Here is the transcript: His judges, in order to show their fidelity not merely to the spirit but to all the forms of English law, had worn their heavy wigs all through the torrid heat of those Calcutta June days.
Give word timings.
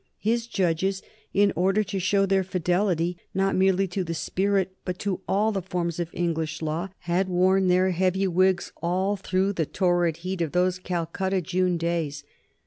His 0.17 0.47
judges, 0.47 1.03
in 1.31 1.53
order 1.55 1.83
to 1.83 1.99
show 1.99 2.25
their 2.25 2.43
fidelity 2.43 3.19
not 3.35 3.55
merely 3.55 3.87
to 3.89 4.03
the 4.03 4.15
spirit 4.15 4.73
but 4.83 4.97
to 4.97 5.21
all 5.27 5.51
the 5.51 5.61
forms 5.61 5.99
of 5.99 6.09
English 6.11 6.59
law, 6.63 6.89
had 7.01 7.29
worn 7.29 7.67
their 7.67 7.91
heavy 7.91 8.25
wigs 8.27 8.71
all 8.81 9.15
through 9.15 9.53
the 9.53 9.67
torrid 9.67 10.17
heat 10.25 10.41
of 10.41 10.53
those 10.53 10.79
Calcutta 10.79 11.39
June 11.39 11.77
days. 11.77 12.23